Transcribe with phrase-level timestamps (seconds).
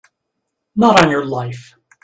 [0.75, 1.75] Not on your life!